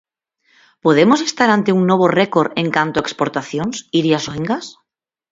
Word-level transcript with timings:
Podemos 0.85 1.19
estar 1.29 1.49
ante 1.51 1.71
un 1.77 1.81
novo 1.91 2.05
récord 2.19 2.49
en 2.61 2.67
canto 2.75 2.95
a 2.97 3.03
exportacións, 3.05 3.75
Iria 3.99 4.19
Soengas? 4.25 4.65